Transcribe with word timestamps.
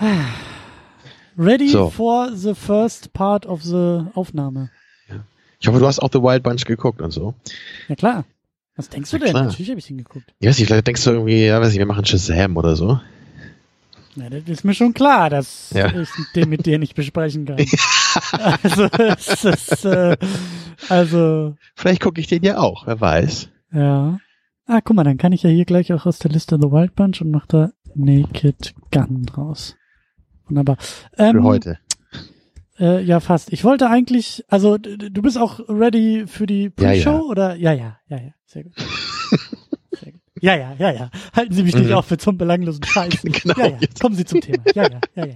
Ready 1.36 1.68
So. 1.68 1.90
for 1.90 2.30
the 2.34 2.54
first 2.54 3.12
part 3.12 3.46
of 3.46 3.62
the 3.62 4.04
Aufnahme. 4.14 4.70
Ich 5.60 5.66
hoffe, 5.68 5.78
du 5.80 5.86
hast 5.86 5.98
auch 6.00 6.10
The 6.12 6.20
Wild 6.22 6.42
Bunch 6.44 6.64
geguckt 6.64 7.00
und 7.02 7.10
so. 7.10 7.34
Ja 7.88 7.96
klar. 7.96 8.24
Was 8.76 8.88
denkst 8.88 9.10
du 9.10 9.16
Ja, 9.16 9.24
denn? 9.24 9.30
klar. 9.32 9.44
Natürlich 9.44 9.70
habe 9.70 9.80
ich 9.80 9.86
den 9.88 9.98
geguckt. 9.98 10.32
Ich 10.38 10.48
weiß 10.48 10.58
nicht, 10.58 10.68
vielleicht 10.68 10.86
denkst 10.86 11.02
du 11.04 11.10
irgendwie, 11.10 11.44
ja, 11.46 11.60
weiß 11.60 11.70
nicht, 11.70 11.78
wir 11.78 11.86
machen 11.86 12.04
Shazam 12.04 12.56
oder 12.56 12.76
so. 12.76 13.00
Ja, 14.14 14.30
das 14.30 14.42
ist 14.46 14.64
mir 14.64 14.74
schon 14.74 14.94
klar, 14.94 15.30
dass 15.30 15.70
Ja. 15.74 15.92
ich 16.00 16.08
den 16.34 16.48
mit 16.48 16.66
dir 16.66 16.78
nicht 16.78 16.94
besprechen 16.94 17.44
kann. 17.44 17.56
also, 18.62 18.84
es 18.84 19.44
ist, 19.44 19.84
äh, 19.84 20.16
also, 20.88 21.56
Vielleicht 21.74 22.02
gucke 22.02 22.20
ich 22.20 22.26
den 22.28 22.42
ja 22.44 22.58
auch, 22.58 22.86
wer 22.86 23.00
weiß. 23.00 23.48
ja. 23.72 24.18
Ah, 24.70 24.80
guck 24.84 24.96
mal, 24.96 25.04
dann 25.04 25.16
kann 25.16 25.32
ich 25.32 25.42
ja 25.44 25.48
hier 25.50 25.64
gleich 25.64 25.94
auch 25.94 26.04
aus 26.04 26.18
der 26.18 26.30
Liste 26.30 26.58
The 26.60 26.70
Wild 26.70 26.94
Bunch 26.94 27.22
und 27.22 27.30
mach 27.30 27.46
da 27.46 27.70
Naked 27.94 28.74
Gun 28.92 29.22
draus. 29.24 29.76
Wunderbar. 30.48 30.76
Ähm, 31.16 31.32
Für 31.36 31.42
heute. 31.42 31.78
Äh, 32.78 33.02
ja, 33.02 33.20
fast. 33.20 33.52
Ich 33.52 33.64
wollte 33.64 33.90
eigentlich, 33.90 34.44
also 34.48 34.78
du 34.78 35.22
bist 35.22 35.36
auch 35.36 35.60
ready 35.68 36.24
für 36.26 36.46
die 36.46 36.64
Ja, 36.64 36.70
Pre-Show 36.76 37.10
ja. 37.10 37.20
oder? 37.22 37.54
Ja, 37.56 37.72
ja, 37.72 37.98
ja, 38.08 38.16
ja, 38.18 38.30
sehr 38.46 38.62
gut. 38.64 38.72
sehr 40.00 40.12
gut. 40.12 40.20
Ja, 40.40 40.54
ja, 40.56 40.74
ja, 40.78 40.90
ja. 40.92 41.10
Halten 41.34 41.52
Sie 41.52 41.64
mich 41.64 41.74
nicht 41.74 41.88
Mhm. 41.88 41.94
auf 41.94 42.06
für 42.06 42.18
zum 42.18 42.38
belanglosen 42.38 42.84
Scheiß. 42.84 43.20
Genau, 43.22 43.58
Ja, 43.58 43.66
ja. 43.66 43.76
jetzt. 43.80 44.00
Kommen 44.00 44.14
Sie 44.14 44.24
zum 44.24 44.40
Thema. 44.40 44.62
Ja, 44.74 44.84
ja, 44.84 45.00
ja, 45.16 45.26
ja. 45.26 45.34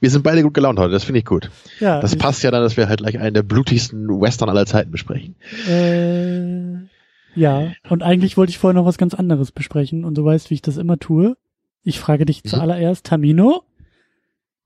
Wir 0.00 0.10
sind 0.10 0.22
beide 0.22 0.42
gut 0.42 0.54
gelaunt 0.54 0.78
heute, 0.78 0.92
das 0.92 1.04
finde 1.04 1.18
ich 1.20 1.24
gut. 1.24 1.50
ja 1.80 2.00
Das 2.00 2.16
passt 2.16 2.42
ja 2.42 2.50
dann, 2.52 2.62
dass 2.62 2.76
wir 2.76 2.88
halt 2.88 2.98
gleich 3.00 3.18
einen 3.18 3.34
der 3.34 3.42
blutigsten 3.44 4.08
Western 4.20 4.48
aller 4.48 4.66
Zeiten 4.66 4.90
besprechen. 4.92 5.36
Äh, 5.68 6.88
ja, 7.34 7.72
und 7.88 8.02
eigentlich 8.02 8.36
wollte 8.36 8.50
ich 8.50 8.58
vorher 8.58 8.74
noch 8.80 8.86
was 8.86 8.98
ganz 8.98 9.14
anderes 9.14 9.52
besprechen 9.52 10.04
und 10.04 10.14
du 10.16 10.24
weißt, 10.24 10.50
wie 10.50 10.54
ich 10.54 10.62
das 10.62 10.76
immer 10.76 10.98
tue. 10.98 11.36
Ich 11.82 11.98
frage 12.00 12.24
dich 12.26 12.42
Mhm. 12.44 12.48
zuallererst, 12.48 13.06
Tamino, 13.06 13.62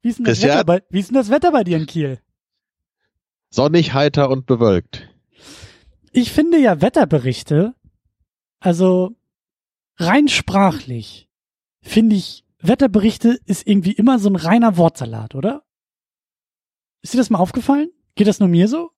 wie 0.04 0.08
ist, 0.10 0.18
denn 0.18 0.26
das? 0.26 0.42
Wetter 0.42 0.64
bei, 0.64 0.82
wie 0.90 1.00
ist 1.00 1.08
denn 1.08 1.16
das 1.16 1.30
Wetter 1.30 1.50
bei 1.50 1.64
dir 1.64 1.76
in 1.76 1.86
Kiel? 1.86 2.20
Sonnig, 3.50 3.94
heiter 3.94 4.30
und 4.30 4.46
bewölkt. 4.46 5.08
Ich 6.12 6.30
finde 6.30 6.58
ja 6.58 6.80
Wetterberichte, 6.80 7.74
also 8.60 9.16
rein 9.96 10.28
sprachlich, 10.28 11.28
finde 11.80 12.16
ich, 12.16 12.44
Wetterberichte 12.60 13.38
ist 13.46 13.66
irgendwie 13.66 13.92
immer 13.92 14.18
so 14.18 14.28
ein 14.28 14.36
reiner 14.36 14.76
Wortsalat, 14.76 15.34
oder? 15.34 15.62
Ist 17.02 17.14
dir 17.14 17.18
das 17.18 17.30
mal 17.30 17.38
aufgefallen? 17.38 17.90
Geht 18.14 18.28
das 18.28 18.40
nur 18.40 18.48
mir 18.48 18.68
so? 18.68 18.90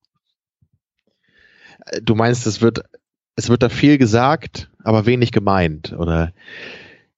Äh, 1.86 2.00
Du 2.02 2.14
meinst, 2.14 2.46
es 2.46 2.60
wird, 2.60 2.84
es 3.34 3.48
wird 3.48 3.62
da 3.62 3.68
viel 3.68 3.98
gesagt, 3.98 4.70
aber 4.82 5.06
wenig 5.06 5.32
gemeint, 5.32 5.92
oder? 5.92 6.32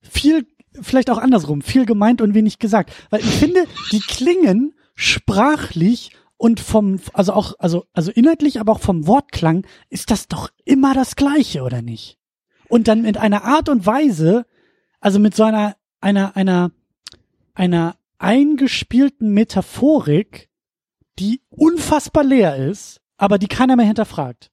Viel, 0.01 0.47
vielleicht 0.83 1.11
auch 1.11 1.19
andersrum, 1.19 1.63
viel 1.63 1.87
gemeint 1.87 2.21
und 2.21 2.35
wenig 2.35 2.59
gesagt. 2.59 2.93
Weil 3.11 3.21
ich 3.21 3.31
finde, 3.39 3.65
die 3.93 4.01
klingen 4.01 4.75
sprachlich 4.95 6.13
und 6.37 6.61
vom, 6.61 7.01
also 7.13 7.33
auch, 7.33 7.55
also, 7.59 7.87
also 7.93 8.11
inhaltlich, 8.13 8.61
aber 8.61 8.73
auch 8.73 8.81
vom 8.81 9.07
Wortklang 9.07 9.67
ist 9.91 10.11
das 10.11 10.29
doch 10.29 10.51
immer 10.65 10.95
das 10.95 11.17
Gleiche, 11.17 11.63
oder 11.63 11.83
nicht? 11.83 12.19
Und 12.69 12.89
dann 12.89 13.03
mit 13.03 13.17
einer 13.17 13.45
Art 13.45 13.69
und 13.69 13.87
Weise, 13.87 14.47
also 15.01 15.19
mit 15.19 15.35
so 15.35 15.45
einer, 15.45 15.77
einer, 16.01 16.37
einer, 16.37 16.71
einer 17.55 17.97
eingespielten 18.19 19.33
Metaphorik, 19.33 20.49
die 21.19 21.43
unfassbar 21.51 22.25
leer 22.25 22.57
ist, 22.57 23.01
aber 23.17 23.39
die 23.39 23.49
keiner 23.49 23.77
mehr 23.77 23.87
hinterfragt. 23.87 24.51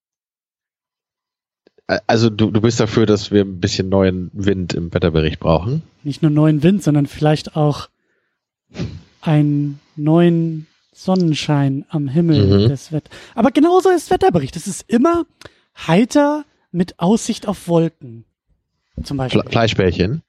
Also 2.08 2.30
du, 2.30 2.50
du 2.50 2.62
bist 2.62 2.80
dafür, 2.80 3.06
dass 3.06 3.32
wir 3.32 3.42
ein 3.42 3.60
bisschen 3.60 3.90
neuen 3.90 4.32
Wind 4.34 4.74
im 4.74 4.94
Wetterbericht 4.94 5.40
brauchen. 5.40 5.84
Nicht 6.04 6.22
nur 6.24 6.32
neuen 6.32 6.64
Wind, 6.64 6.82
sondern 6.84 7.06
vielleicht 7.06 7.56
auch 7.56 7.90
einen 9.22 9.80
neuen 9.96 10.68
Sonnenschein 10.94 11.86
am 11.90 12.08
Himmel 12.08 12.46
Mhm. 12.66 12.70
des 12.70 12.92
Wetter. 12.92 13.10
Aber 13.36 13.52
genauso 13.52 13.90
ist 13.90 14.10
Wetterbericht. 14.10 14.56
Es 14.56 14.66
ist 14.68 14.86
immer 14.88 15.26
heiter 15.88 16.46
mit 16.72 17.00
Aussicht 17.00 17.48
auf 17.48 17.68
Wolken. 17.68 18.26
Zum 19.04 19.18
Beispiel. 19.18 19.42
Fle 19.42 19.52
Fleischbällchen. 19.52 20.24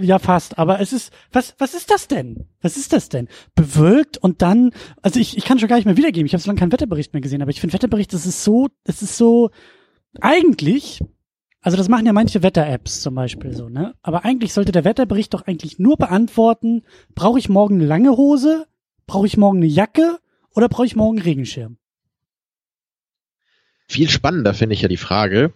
Ja, 0.00 0.18
fast. 0.18 0.58
Aber 0.58 0.80
es 0.80 0.92
ist, 0.92 1.12
was, 1.30 1.54
was 1.58 1.74
ist 1.74 1.90
das 1.92 2.08
denn? 2.08 2.46
Was 2.60 2.76
ist 2.76 2.92
das 2.92 3.08
denn? 3.08 3.28
Bewölkt 3.54 4.18
und 4.18 4.42
dann, 4.42 4.72
also 5.00 5.20
ich, 5.20 5.36
ich 5.38 5.44
kann 5.44 5.60
schon 5.60 5.68
gar 5.68 5.76
nicht 5.76 5.84
mehr 5.86 5.96
wiedergeben. 5.96 6.26
Ich 6.26 6.32
habe 6.32 6.42
so 6.42 6.48
lange 6.50 6.58
keinen 6.58 6.72
Wetterbericht 6.72 7.12
mehr 7.12 7.20
gesehen, 7.22 7.40
aber 7.40 7.52
ich 7.52 7.60
finde 7.60 7.72
Wetterbericht, 7.74 8.12
das 8.12 8.26
ist 8.26 8.42
so, 8.42 8.68
das 8.82 9.00
ist 9.02 9.16
so, 9.16 9.50
eigentlich, 10.20 11.00
also 11.60 11.76
das 11.76 11.88
machen 11.88 12.06
ja 12.06 12.12
manche 12.12 12.42
Wetter-Apps 12.42 13.00
zum 13.00 13.14
Beispiel 13.14 13.54
so, 13.54 13.68
ne? 13.68 13.94
Aber 14.02 14.24
eigentlich 14.24 14.52
sollte 14.52 14.72
der 14.72 14.84
Wetterbericht 14.84 15.34
doch 15.34 15.46
eigentlich 15.46 15.78
nur 15.78 15.96
beantworten, 15.96 16.82
brauche 17.14 17.38
ich 17.38 17.48
morgen 17.48 17.76
eine 17.76 17.86
lange 17.86 18.16
Hose? 18.16 18.66
Brauche 19.06 19.26
ich 19.26 19.36
morgen 19.36 19.58
eine 19.58 19.66
Jacke? 19.66 20.18
Oder 20.54 20.68
brauche 20.68 20.86
ich 20.86 20.96
morgen 20.96 21.18
einen 21.18 21.24
Regenschirm? 21.24 21.76
Viel 23.86 24.08
spannender 24.08 24.54
finde 24.54 24.74
ich 24.74 24.82
ja 24.82 24.88
die 24.88 24.96
Frage, 24.96 25.52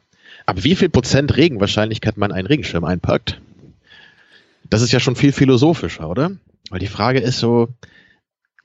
ab 0.46 0.64
wie 0.64 0.74
viel 0.74 0.88
Prozent 0.88 1.36
Regenwahrscheinlichkeit 1.36 2.16
man 2.16 2.32
einen 2.32 2.46
Regenschirm 2.46 2.84
einpackt. 2.84 3.40
Das 4.70 4.82
ist 4.82 4.92
ja 4.92 5.00
schon 5.00 5.16
viel 5.16 5.32
philosophischer, 5.32 6.08
oder? 6.08 6.32
Weil 6.70 6.80
die 6.80 6.86
Frage 6.86 7.20
ist 7.20 7.38
so, 7.38 7.68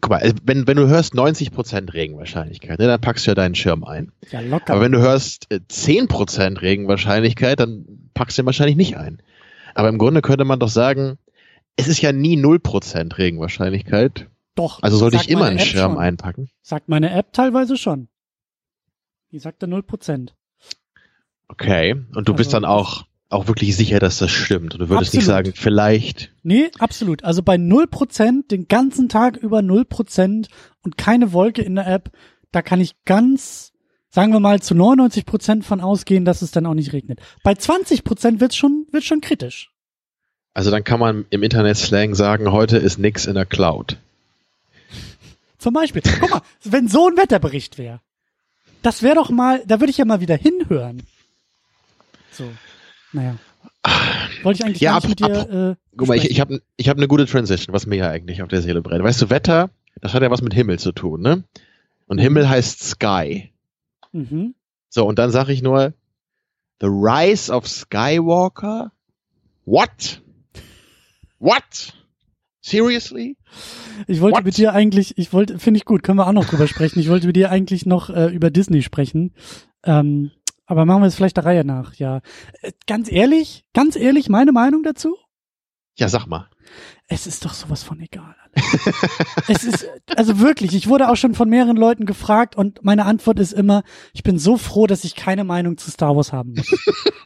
guck 0.01 0.11
mal, 0.11 0.33
wenn, 0.43 0.67
wenn 0.67 0.77
du 0.77 0.87
hörst 0.87 1.13
90 1.13 1.51
Prozent 1.51 1.93
Regenwahrscheinlichkeit, 1.93 2.79
ne, 2.79 2.87
dann 2.87 3.01
packst 3.01 3.25
du 3.27 3.31
ja 3.31 3.35
deinen 3.35 3.55
Schirm 3.55 3.83
ein. 3.83 4.11
Ja, 4.31 4.39
locker. 4.41 4.73
Aber 4.73 4.81
wenn 4.81 4.91
du 4.91 4.99
hörst 4.99 5.51
äh, 5.51 5.59
10 5.67 6.07
Prozent 6.07 6.61
Regenwahrscheinlichkeit, 6.61 7.59
dann 7.59 8.09
packst 8.13 8.38
du 8.38 8.41
ihn 8.43 8.45
wahrscheinlich 8.45 8.75
nicht 8.77 8.97
ein. 8.97 9.21
Aber 9.75 9.89
im 9.89 9.97
Grunde 9.97 10.21
könnte 10.21 10.45
man 10.45 10.59
doch 10.59 10.69
sagen, 10.69 11.17
es 11.75 11.88
ist 11.88 12.01
ja 12.01 12.11
nie 12.11 12.35
0 12.35 12.59
Prozent 12.59 13.17
Regenwahrscheinlichkeit. 13.17 14.27
doch. 14.55 14.81
Also 14.83 14.97
sollte 14.97 15.17
ich 15.17 15.29
immer 15.29 15.45
einen 15.45 15.59
App 15.59 15.65
Schirm 15.65 15.93
schon. 15.93 16.01
einpacken. 16.01 16.49
Sagt 16.61 16.89
meine 16.89 17.11
App 17.11 17.31
teilweise 17.33 17.77
schon. 17.77 18.07
Die 19.31 19.39
sagt 19.39 19.61
da 19.63 19.67
0%. 19.67 20.29
Okay. 21.47 21.95
Und 22.15 22.27
du 22.27 22.33
bist 22.33 22.49
Also- 22.53 22.57
dann 22.57 22.65
auch, 22.65 23.05
auch 23.29 23.47
wirklich 23.47 23.75
sicher, 23.75 24.00
dass 24.00 24.17
das 24.17 24.31
stimmt. 24.31 24.73
Du 24.73 24.90
würdest 24.90 25.13
nicht 25.13 25.23
Absolut. 25.23 25.45
sagen, 25.45 25.53
vielleicht. 25.56 26.31
Nee, 26.41 26.72
absolut. 26.79 27.23
Also 27.23 27.44
bei 27.44 27.56
0%, 27.56 28.47
den 28.47 28.67
ganzen 28.67 29.07
Tag 29.07 29.38
über 29.38 29.59
0% 29.59 30.47
und 30.81 30.97
keine 30.97 31.31
Wolke 31.31 31.62
in 31.62 31.75
der 31.75 31.88
App, 31.88 32.12
da 32.51 32.63
kann 32.63 32.81
ich 32.81 32.95
ganz, 33.06 33.72
sagen 34.09 34.34
wir 34.34 34.39
mal, 34.39 34.62
zu 34.62 34.73
99% 34.73 35.62
von 35.62 35.79
ausgehen, 35.79 36.25
dass 36.25 36.41
es 36.41 36.50
dann 36.51 36.66
auch 36.66 36.73
nicht 36.73 36.91
regnet. 36.91 37.19
Bei 37.44 37.53
20% 37.53 38.39
wird's 38.39 38.56
schon, 38.56 38.88
wird's 38.91 39.06
schon 39.06 39.22
kritisch. 39.22 39.72
Also 40.56 40.72
dann 40.72 40.84
kann 40.84 41.00
man 41.00 41.25
im 41.29 41.44
Internet-Slang 41.44 42.16
sagen, 42.16 42.51
heute 42.51 42.78
ist 42.78 42.97
nix 42.97 43.28
in 43.28 43.35
der 43.35 43.45
Cloud. 43.45 43.97
Zum 45.59 45.73
Beispiel. 45.73 46.01
Guck 46.19 46.31
mal, 46.31 46.41
wenn 46.63 46.88
so 46.88 47.07
ein 47.07 47.18
Wetterbericht 47.18 47.78
wäre, 47.78 48.01
das 48.81 49.03
wäre 49.03 49.16
doch 49.16 49.29
mal, 49.29 49.62
da 49.68 49.79
würde 49.79 49.91
ich 49.91 49.97
ja 49.97 50.06
mal 50.06 50.22
wieder 50.22 50.35
hinhören. 50.35 51.03
So. 52.31 52.50
Naja. 53.13 53.37
Wollte 54.43 54.59
ich 54.59 54.65
eigentlich 54.65 54.79
Ja, 54.81 54.95
ab- 54.97 55.07
mit 55.07 55.21
ab- 55.23 55.29
dir, 55.49 55.69
äh, 55.71 55.75
Guck 55.97 56.07
mal, 56.07 56.17
ich, 56.17 56.29
ich 56.29 56.39
habe 56.39 56.61
ich 56.77 56.89
hab 56.89 56.97
eine 56.97 57.07
gute 57.07 57.25
Transition, 57.25 57.73
was 57.73 57.85
mir 57.85 57.97
ja 57.97 58.09
eigentlich 58.09 58.41
auf 58.41 58.47
der 58.49 58.61
Seele 58.61 58.81
brennt. 58.81 59.03
Weißt 59.03 59.21
du, 59.21 59.29
Wetter, 59.29 59.69
das 60.01 60.13
hat 60.13 60.21
ja 60.21 60.31
was 60.31 60.41
mit 60.41 60.53
Himmel 60.53 60.79
zu 60.79 60.91
tun, 60.91 61.21
ne? 61.21 61.43
Und 62.07 62.19
Himmel 62.19 62.47
heißt 62.49 62.81
Sky. 62.83 63.51
mhm. 64.11 64.55
So, 64.91 65.05
und 65.05 65.19
dann 65.19 65.29
sage 65.31 65.53
ich 65.53 65.61
nur, 65.61 65.93
The 66.81 66.87
Rise 66.87 67.51
of 67.53 67.67
Skywalker? 67.67 68.91
What? 69.65 70.21
What? 71.39 71.93
Seriously? 72.61 73.37
Ich 74.07 74.19
wollte 74.21 74.37
What? 74.37 74.45
mit 74.45 74.57
dir 74.57 74.73
eigentlich, 74.73 75.17
ich 75.17 75.31
wollte, 75.33 75.59
finde 75.59 75.77
ich 75.77 75.85
gut, 75.85 76.03
können 76.03 76.17
wir 76.17 76.27
auch 76.27 76.31
noch 76.33 76.45
drüber 76.45 76.67
sprechen. 76.67 76.99
Ich 76.99 77.09
wollte 77.09 77.27
mit 77.27 77.35
dir 77.35 77.51
eigentlich 77.51 77.85
noch 77.85 78.09
äh, 78.09 78.27
über 78.27 78.49
Disney 78.49 78.81
sprechen. 78.81 79.33
Ähm, 79.83 80.31
aber 80.69 80.85
machen 80.85 81.02
wir 81.02 81.07
es 81.07 81.16
vielleicht 81.16 81.38
der 81.38 81.46
Reihe 81.46 81.66
nach, 81.66 81.96
ja. 81.96 82.22
Äh, 82.62 82.72
ganz 82.85 83.12
ehrlich, 83.12 83.66
ganz 83.74 83.96
ehrlich, 83.96 84.30
meine 84.30 84.52
Meinung 84.52 84.84
dazu? 84.84 85.18
Ja, 85.97 86.07
sag 86.09 86.28
mal. 86.28 86.47
Es 87.07 87.25
ist 87.25 87.44
doch 87.44 87.53
sowas 87.53 87.81
von 87.81 88.00
egal. 88.00 88.36
Es 89.48 89.63
ist, 89.63 89.88
also 90.16 90.40
wirklich, 90.40 90.75
ich 90.75 90.88
wurde 90.88 91.10
auch 91.10 91.16
schon 91.16 91.34
von 91.34 91.50
mehreren 91.50 91.75
Leuten 91.75 92.06
gefragt 92.06 92.56
und 92.56 92.84
meine 92.84 93.06
Antwort 93.06 93.40
ist 93.40 93.54
immer, 93.54 93.84
ich 94.13 94.24
bin 94.24 94.38
so 94.38 94.57
froh, 94.57 94.88
dass 94.88 95.04
ich 95.04 95.16
keine 95.16 95.44
Meinung 95.44 95.78
zu 95.78 95.90
Star 95.90 96.16
Wars 96.16 96.34
haben 96.34 96.54
muss. 96.56 96.69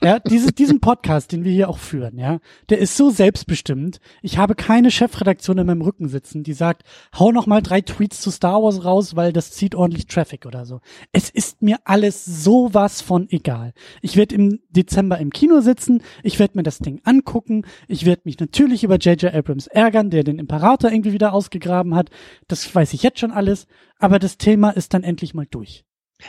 ja, 0.03 0.19
diese, 0.19 0.51
diesen 0.51 0.79
Podcast, 0.79 1.31
den 1.31 1.43
wir 1.43 1.51
hier 1.51 1.69
auch 1.69 1.77
führen, 1.77 2.17
ja, 2.17 2.39
der 2.69 2.79
ist 2.79 2.95
so 2.95 3.09
selbstbestimmt. 3.09 3.99
Ich 4.21 4.37
habe 4.37 4.55
keine 4.55 4.91
Chefredaktion 4.91 5.57
in 5.57 5.67
meinem 5.67 5.81
Rücken 5.81 6.07
sitzen, 6.07 6.43
die 6.43 6.53
sagt, 6.53 6.83
hau 7.17 7.31
noch 7.31 7.45
mal 7.45 7.61
drei 7.61 7.81
Tweets 7.81 8.21
zu 8.21 8.31
Star 8.31 8.61
Wars 8.63 8.85
raus, 8.85 9.15
weil 9.15 9.33
das 9.33 9.51
zieht 9.51 9.75
ordentlich 9.75 10.07
Traffic 10.07 10.45
oder 10.45 10.65
so. 10.65 10.79
Es 11.11 11.29
ist 11.29 11.61
mir 11.61 11.77
alles 11.85 12.25
sowas 12.25 13.01
von 13.01 13.27
egal. 13.29 13.73
Ich 14.01 14.15
werde 14.15 14.35
im 14.35 14.59
Dezember 14.69 15.19
im 15.19 15.31
Kino 15.31 15.61
sitzen, 15.61 16.01
ich 16.23 16.39
werde 16.39 16.57
mir 16.57 16.63
das 16.63 16.79
Ding 16.79 17.01
angucken, 17.03 17.65
ich 17.87 18.05
werde 18.05 18.23
mich 18.25 18.39
natürlich 18.39 18.83
über 18.83 18.97
J.J. 18.97 19.33
Abrams 19.33 19.67
ärgern, 19.67 20.09
der 20.09 20.23
den 20.23 20.39
Imperator 20.39 20.91
irgendwie 20.91 21.12
wieder 21.13 21.33
ausgegraben 21.33 21.95
hat. 21.95 22.09
Das 22.47 22.73
weiß 22.73 22.93
ich 22.93 23.03
jetzt 23.03 23.19
schon 23.19 23.31
alles, 23.31 23.67
aber 23.99 24.19
das 24.19 24.37
Thema 24.37 24.71
ist 24.71 24.93
dann 24.93 25.03
endlich 25.03 25.33
mal 25.33 25.47
durch. 25.49 25.85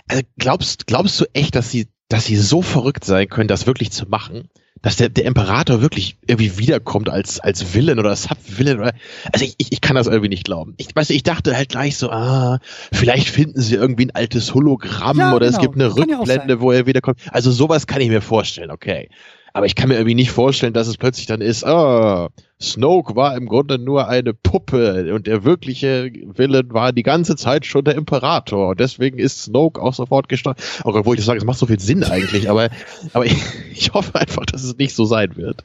Also 0.09 0.23
glaubst, 0.39 0.87
glaubst 0.87 1.21
du 1.21 1.25
echt, 1.33 1.55
dass 1.55 1.71
sie, 1.71 1.89
dass 2.09 2.27
sie 2.27 2.37
so 2.37 2.63
verrückt 2.63 3.05
sein 3.05 3.29
können, 3.29 3.49
das 3.49 3.67
wirklich 3.67 3.91
zu 3.91 4.07
machen? 4.07 4.49
dass 4.85 4.97
der, 4.97 5.09
der 5.09 5.25
Imperator 5.25 5.81
wirklich 5.81 6.19
irgendwie 6.27 6.59
wiederkommt 6.59 7.09
als, 7.09 7.41
als 7.41 7.75
Villain 7.75 7.99
oder 7.99 8.15
Sub-Villain 8.15 8.81
oder, 8.81 8.93
also 9.33 9.47
ich, 9.47 9.55
ich, 9.57 9.73
ich 9.73 9.81
kann 9.81 9.97
das 9.97 10.07
irgendwie 10.07 10.29
nicht 10.29 10.45
glauben. 10.45 10.75
Ich 10.77 10.95
weiß, 10.95 11.09
ich 11.09 11.23
dachte 11.23 11.57
halt 11.57 11.71
gleich 11.71 11.97
so, 11.97 12.11
ah, 12.11 12.59
vielleicht 12.93 13.31
finden 13.31 13.63
sie 13.63 13.77
irgendwie 13.77 14.05
ein 14.07 14.15
altes 14.15 14.53
Hologramm 14.53 15.19
ja, 15.19 15.35
oder 15.35 15.47
genau. 15.47 15.57
es 15.57 15.63
gibt 15.63 15.75
eine 15.77 15.97
Rückblende, 15.97 16.61
wo 16.61 16.71
er 16.71 16.85
wiederkommt. 16.85 17.19
Also 17.31 17.51
sowas 17.51 17.87
kann 17.87 18.03
ich 18.03 18.11
mir 18.11 18.21
vorstellen, 18.21 18.71
okay. 18.71 19.09
Aber 19.57 19.67
ich 19.67 19.77
kann 19.77 19.89
mir 19.89 19.95
irgendwie 19.95 20.17
nicht 20.17 20.33
vorstellen, 20.33 20.73
dass 20.73 20.89
es 20.89 20.97
plötzlich 20.97 21.27
dann 21.27 21.41
ist, 21.41 21.65
ah, 21.65 22.29
Snoke 22.61 23.15
war 23.15 23.37
im 23.37 23.47
Grunde 23.47 23.79
nur 23.79 24.09
eine 24.09 24.35
Puppe 24.35 25.15
und 25.15 25.29
der 25.29 25.45
wirkliche 25.45 26.11
Villain 26.25 26.75
war 26.75 26.93
die 26.93 27.05
ganze 27.05 27.37
Zeit 27.37 27.65
schon 27.65 27.85
der 27.85 27.95
Imperator 27.95 28.71
und 28.71 28.81
deswegen 28.81 29.17
ist 29.17 29.45
Snoke 29.45 29.81
auch 29.81 29.95
sofort 29.95 30.29
gestorben. 30.29 30.61
Auch 30.83 30.97
obwohl 30.97 31.17
ich 31.17 31.25
sage, 31.25 31.39
es 31.39 31.45
macht 31.45 31.59
so 31.59 31.67
viel 31.67 31.79
Sinn 31.79 32.03
eigentlich, 32.03 32.51
aber, 32.51 32.69
aber 33.13 33.27
ich, 33.27 33.37
ich 33.73 33.95
hoffe 33.95 34.17
einfach, 34.17 34.45
dass 34.45 34.65
es 34.65 34.77
nicht 34.77 34.93
so 34.93 35.05
sein 35.05 35.37
wird. 35.37 35.63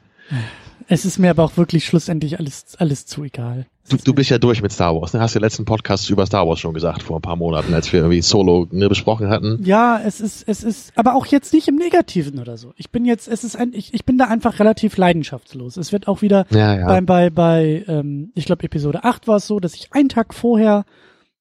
Es 0.92 1.04
ist 1.04 1.20
mir 1.20 1.30
aber 1.30 1.44
auch 1.44 1.56
wirklich 1.56 1.84
schlussendlich 1.84 2.40
alles, 2.40 2.74
alles 2.76 3.06
zu 3.06 3.22
egal. 3.22 3.66
Du, 3.88 3.96
du 3.96 4.12
bist 4.12 4.28
ja 4.28 4.38
durch 4.38 4.60
mit 4.60 4.72
Star 4.72 4.92
Wars, 5.00 5.12
ne? 5.12 5.20
Hast 5.20 5.36
du 5.36 5.38
den 5.38 5.44
letzten 5.44 5.64
Podcast 5.64 6.10
über 6.10 6.26
Star 6.26 6.48
Wars 6.48 6.58
schon 6.58 6.74
gesagt, 6.74 7.04
vor 7.04 7.16
ein 7.16 7.22
paar 7.22 7.36
Monaten, 7.36 7.72
als 7.72 7.92
wir 7.92 8.00
irgendwie 8.00 8.22
Solo 8.22 8.66
ne, 8.72 8.88
besprochen 8.88 9.28
hatten. 9.28 9.60
Ja, 9.62 10.00
es 10.04 10.20
ist, 10.20 10.48
es 10.48 10.64
ist, 10.64 10.92
aber 10.96 11.14
auch 11.14 11.26
jetzt 11.26 11.52
nicht 11.52 11.68
im 11.68 11.76
Negativen 11.76 12.40
oder 12.40 12.56
so. 12.56 12.72
Ich 12.76 12.90
bin 12.90 13.04
jetzt, 13.04 13.28
es 13.28 13.44
ist 13.44 13.54
ein, 13.54 13.72
ich, 13.72 13.94
ich 13.94 14.04
bin 14.04 14.18
da 14.18 14.24
einfach 14.24 14.58
relativ 14.58 14.96
leidenschaftslos. 14.96 15.76
Es 15.76 15.92
wird 15.92 16.08
auch 16.08 16.22
wieder 16.22 16.44
ja, 16.50 16.74
ja. 16.74 16.86
bei, 16.88 17.00
bei, 17.02 17.30
bei, 17.30 17.84
ähm, 17.86 18.32
ich 18.34 18.46
glaube 18.46 18.64
Episode 18.64 19.04
8 19.04 19.28
war 19.28 19.36
es 19.36 19.46
so, 19.46 19.60
dass 19.60 19.76
ich 19.76 19.92
einen 19.92 20.08
Tag 20.08 20.34
vorher 20.34 20.84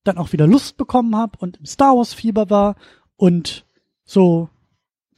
dann 0.04 0.20
auch 0.20 0.32
wieder 0.32 0.46
Lust 0.46 0.78
bekommen 0.78 1.16
habe 1.16 1.40
und 1.40 1.58
im 1.58 1.66
Star 1.66 1.98
Wars 1.98 2.14
Fieber 2.14 2.52
war 2.52 2.76
und 3.18 3.66
so 4.06 4.48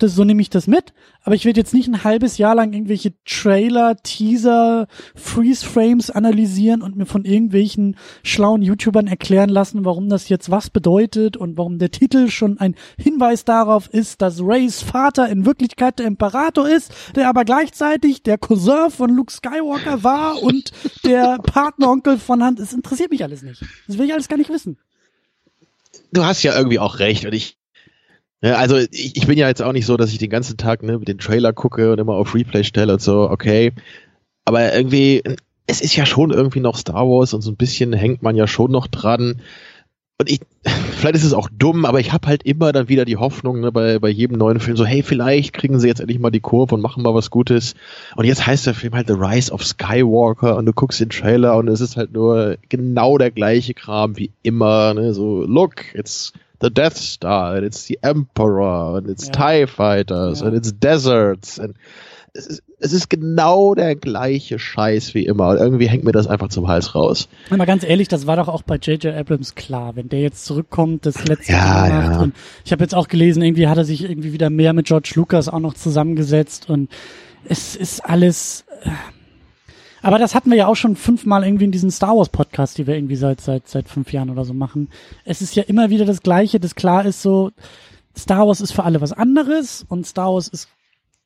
das, 0.01 0.15
so 0.15 0.23
nehme 0.23 0.41
ich 0.41 0.49
das 0.49 0.67
mit. 0.67 0.93
Aber 1.23 1.35
ich 1.35 1.45
werde 1.45 1.59
jetzt 1.59 1.73
nicht 1.73 1.87
ein 1.87 2.03
halbes 2.03 2.37
Jahr 2.39 2.55
lang 2.55 2.73
irgendwelche 2.73 3.13
Trailer, 3.25 3.95
Teaser, 3.97 4.87
Freeze-Frames 5.15 6.09
analysieren 6.09 6.81
und 6.81 6.95
mir 6.95 7.05
von 7.05 7.25
irgendwelchen 7.25 7.95
schlauen 8.23 8.63
YouTubern 8.63 9.05
erklären 9.05 9.49
lassen, 9.49 9.85
warum 9.85 10.09
das 10.09 10.29
jetzt 10.29 10.49
was 10.49 10.71
bedeutet 10.71 11.37
und 11.37 11.57
warum 11.57 11.77
der 11.77 11.91
Titel 11.91 12.29
schon 12.29 12.59
ein 12.59 12.75
Hinweis 12.97 13.45
darauf 13.45 13.87
ist, 13.87 14.21
dass 14.21 14.41
Rays 14.41 14.81
Vater 14.81 15.29
in 15.29 15.45
Wirklichkeit 15.45 15.99
der 15.99 16.07
Imperator 16.07 16.67
ist, 16.67 16.91
der 17.15 17.29
aber 17.29 17.45
gleichzeitig 17.45 18.23
der 18.23 18.39
Cousin 18.39 18.89
von 18.89 19.11
Luke 19.11 19.31
Skywalker 19.31 20.03
war 20.03 20.41
und 20.41 20.71
der 21.05 21.37
Partneronkel 21.37 22.17
von 22.17 22.43
Hand. 22.43 22.59
Es 22.59 22.73
interessiert 22.73 23.11
mich 23.11 23.23
alles 23.23 23.43
nicht. 23.43 23.61
Das 23.87 23.99
will 23.99 24.07
ich 24.07 24.13
alles 24.13 24.27
gar 24.27 24.37
nicht 24.37 24.49
wissen. 24.49 24.77
Du 26.11 26.25
hast 26.25 26.41
ja 26.41 26.57
irgendwie 26.57 26.79
auch 26.79 26.99
recht 26.99 27.25
und 27.25 27.33
ich 27.33 27.60
ja, 28.41 28.55
also 28.55 28.77
ich, 28.77 29.15
ich 29.15 29.27
bin 29.27 29.37
ja 29.37 29.47
jetzt 29.47 29.61
auch 29.61 29.73
nicht 29.73 29.85
so, 29.85 29.97
dass 29.97 30.11
ich 30.11 30.17
den 30.17 30.29
ganzen 30.29 30.57
Tag 30.57 30.81
ne, 30.81 30.97
mit 30.97 31.07
den 31.07 31.19
Trailer 31.19 31.53
gucke 31.53 31.91
und 31.91 31.99
immer 31.99 32.13
auf 32.13 32.33
Replay 32.33 32.63
stelle 32.63 32.93
und 32.93 33.01
so, 33.01 33.29
okay. 33.29 33.73
Aber 34.45 34.73
irgendwie, 34.73 35.21
es 35.67 35.81
ist 35.81 35.95
ja 35.95 36.05
schon 36.05 36.31
irgendwie 36.31 36.59
noch 36.59 36.75
Star 36.75 37.07
Wars 37.07 37.33
und 37.33 37.41
so 37.41 37.51
ein 37.51 37.57
bisschen 37.57 37.93
hängt 37.93 38.23
man 38.23 38.35
ja 38.35 38.47
schon 38.47 38.71
noch 38.71 38.87
dran. 38.87 39.41
Und 40.17 40.29
ich, 40.29 40.41
vielleicht 40.63 41.15
ist 41.15 41.23
es 41.23 41.33
auch 41.33 41.49
dumm, 41.51 41.85
aber 41.85 41.99
ich 41.99 42.13
habe 42.13 42.27
halt 42.27 42.43
immer 42.43 42.71
dann 42.71 42.89
wieder 42.89 43.05
die 43.05 43.17
Hoffnung 43.17 43.59
ne, 43.59 43.71
bei, 43.71 43.99
bei 43.99 44.09
jedem 44.09 44.37
neuen 44.37 44.59
Film 44.59 44.75
so, 44.75 44.85
hey, 44.85 45.03
vielleicht 45.03 45.53
kriegen 45.53 45.79
sie 45.79 45.87
jetzt 45.87 45.99
endlich 45.99 46.19
mal 46.19 46.31
die 46.31 46.39
Kurve 46.39 46.73
und 46.73 46.81
machen 46.81 47.03
mal 47.03 47.13
was 47.13 47.29
Gutes. 47.29 47.75
Und 48.15 48.25
jetzt 48.25 48.45
heißt 48.45 48.65
der 48.65 48.73
Film 48.73 48.93
halt 48.93 49.07
The 49.07 49.13
Rise 49.13 49.51
of 49.51 49.63
Skywalker 49.63 50.57
und 50.57 50.65
du 50.65 50.73
guckst 50.73 50.99
den 50.99 51.09
Trailer 51.09 51.57
und 51.57 51.67
es 51.67 51.81
ist 51.81 51.95
halt 51.95 52.11
nur 52.13 52.57
genau 52.69 53.19
der 53.19 53.31
gleiche 53.31 53.75
Kram 53.75 54.17
wie 54.17 54.31
immer. 54.41 54.95
Ne? 54.95 55.13
So, 55.13 55.43
look, 55.43 55.93
it's 55.93 56.33
the 56.61 56.69
Death 56.69 56.97
Star, 56.97 57.55
and 57.55 57.65
it's 57.65 57.85
the 57.85 57.97
Emperor, 58.01 58.97
and 58.97 59.09
it's 59.09 59.27
ja. 59.27 59.31
TIE 59.31 59.67
Fighters, 59.67 60.41
ja. 60.41 60.47
and 60.47 60.55
it's 60.55 60.71
Deserts. 60.71 61.59
And 61.59 61.75
es 62.33 62.47
ist, 62.47 62.63
es 62.79 62.93
ist 62.93 63.09
genau 63.09 63.75
der 63.75 63.95
gleiche 63.95 64.57
Scheiß 64.57 65.13
wie 65.13 65.25
immer. 65.25 65.49
Und 65.49 65.57
irgendwie 65.57 65.87
hängt 65.87 66.03
mir 66.03 66.13
das 66.13 66.27
einfach 66.27 66.47
zum 66.47 66.67
Hals 66.67 66.95
raus. 66.95 67.27
Mal 67.49 67.65
ganz 67.65 67.83
ehrlich, 67.83 68.07
das 68.07 68.25
war 68.25 68.37
doch 68.37 68.47
auch 68.47 68.61
bei 68.61 68.75
J.J. 68.75 69.13
Abrams 69.13 69.55
klar, 69.55 69.95
wenn 69.95 70.07
der 70.07 70.21
jetzt 70.21 70.45
zurückkommt, 70.45 71.05
das 71.05 71.27
letzte 71.27 71.51
ja, 71.51 71.59
Mal 71.59 71.89
macht. 71.89 72.11
Ja. 72.11 72.21
Und 72.21 72.35
ich 72.63 72.71
habe 72.71 72.83
jetzt 72.83 72.95
auch 72.95 73.07
gelesen, 73.09 73.43
irgendwie 73.43 73.67
hat 73.67 73.77
er 73.77 73.85
sich 73.85 74.03
irgendwie 74.03 74.31
wieder 74.31 74.49
mehr 74.49 74.71
mit 74.73 74.87
George 74.87 75.11
Lucas 75.15 75.49
auch 75.49 75.59
noch 75.59 75.73
zusammengesetzt 75.73 76.69
und 76.69 76.89
es 77.43 77.75
ist 77.75 78.05
alles. 78.05 78.65
Äh, 78.83 78.89
aber 80.01 80.17
das 80.17 80.33
hatten 80.33 80.49
wir 80.49 80.57
ja 80.57 80.67
auch 80.67 80.75
schon 80.75 80.95
fünfmal 80.95 81.43
irgendwie 81.43 81.65
in 81.65 81.71
diesen 81.71 81.91
Star 81.91 82.15
Wars 82.15 82.29
Podcast, 82.29 82.77
die 82.77 82.87
wir 82.87 82.95
irgendwie 82.95 83.15
seit, 83.15 83.41
seit, 83.41 83.67
seit 83.67 83.87
fünf 83.87 84.11
Jahren 84.11 84.29
oder 84.29 84.45
so 84.45 84.53
machen. 84.53 84.89
Es 85.25 85.41
ist 85.41 85.55
ja 85.55 85.63
immer 85.63 85.89
wieder 85.89 86.05
das 86.05 86.21
Gleiche, 86.21 86.59
das 86.59 86.75
klar 86.75 87.05
ist 87.05 87.21
so, 87.21 87.51
Star 88.17 88.47
Wars 88.47 88.61
ist 88.61 88.71
für 88.71 88.83
alle 88.83 89.01
was 89.01 89.13
anderes 89.13 89.85
und 89.87 90.05
Star 90.05 90.33
Wars 90.33 90.47
ist 90.47 90.67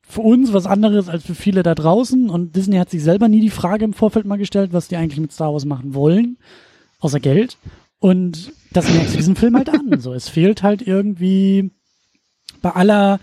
für 0.07 0.22
uns 0.22 0.54
was 0.54 0.68
anderes 0.68 1.10
als 1.10 1.24
für 1.24 1.33
viele 1.33 1.63
da 1.63 1.74
draußen 1.74 2.30
und 2.30 2.56
Disney 2.56 2.77
hat 2.77 2.92
sich 2.92 3.04
selber 3.04 3.27
nie 3.27 3.42
die 3.42 3.50
Frage 3.50 3.86
im 3.86 3.94
Vorfeld 3.94 4.25
mal 4.25 4.38
gestellt, 4.38 4.72
was 4.72 4.88
die 4.88 4.98
eigentlich 4.98 5.19
mit 5.19 5.31
Star 5.31 5.51
Wars 5.51 5.66
machen 5.66 5.94
wollen, 5.94 6.38
außer 7.00 7.19
Geld. 7.19 7.57
Und 8.00 8.51
das 8.72 8.92
merkst 8.94 9.13
du 9.13 9.18
diesen 9.18 9.36
Film 9.36 9.56
halt 9.56 9.69
an. 9.69 10.00
So, 10.00 10.13
es 10.13 10.30
fehlt 10.30 10.62
halt 10.62 10.86
irgendwie 10.86 11.72
bei 12.62 12.72
aller 12.72 13.19